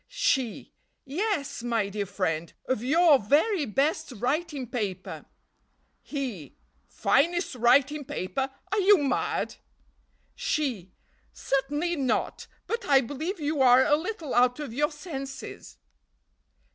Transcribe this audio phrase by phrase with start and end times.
[0.07, 0.73] "She.
[1.05, 5.25] 'Yes, my dear friend, of your very best writing paper.'
[6.01, 6.55] "He.
[6.87, 8.49] 'Finest writing paper?
[8.71, 9.57] Are you mad?'
[10.33, 10.91] "She.
[11.33, 15.77] 'Certainly not; but I believe you are a little out of your senses.'